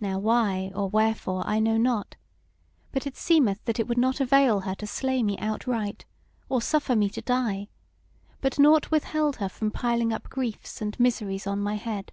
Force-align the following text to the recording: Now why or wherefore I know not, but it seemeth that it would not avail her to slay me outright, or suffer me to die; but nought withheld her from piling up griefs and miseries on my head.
Now 0.00 0.18
why 0.18 0.72
or 0.74 0.88
wherefore 0.88 1.44
I 1.46 1.60
know 1.60 1.76
not, 1.76 2.16
but 2.90 3.06
it 3.06 3.16
seemeth 3.16 3.64
that 3.66 3.78
it 3.78 3.86
would 3.86 3.96
not 3.98 4.18
avail 4.18 4.62
her 4.62 4.74
to 4.74 4.84
slay 4.88 5.22
me 5.22 5.38
outright, 5.38 6.04
or 6.48 6.60
suffer 6.60 6.96
me 6.96 7.08
to 7.10 7.22
die; 7.22 7.68
but 8.40 8.58
nought 8.58 8.90
withheld 8.90 9.36
her 9.36 9.48
from 9.48 9.70
piling 9.70 10.12
up 10.12 10.28
griefs 10.28 10.82
and 10.82 10.98
miseries 10.98 11.46
on 11.46 11.60
my 11.60 11.76
head. 11.76 12.10